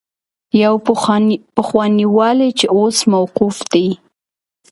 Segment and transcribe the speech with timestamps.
[0.63, 0.73] يو
[1.57, 3.87] پخوانی والي چې اوس موقوف دی.